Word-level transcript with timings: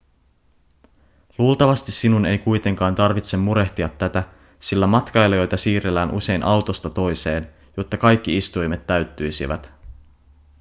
luultavasti 1.37 1.91
sinun 1.91 2.25
ei 2.25 2.37
kuitenkaan 2.37 2.95
tarvitse 2.95 3.37
murehtia 3.37 3.89
tätä 3.89 4.23
sillä 4.59 4.87
matkailijoita 4.87 5.57
siirrellään 5.57 6.11
usein 6.11 6.43
autosta 6.43 6.89
toiseen 6.89 7.53
jotta 7.77 7.97
kaikki 7.97 8.37
istuimet 8.37 8.87
täyttyisivät 8.87 9.71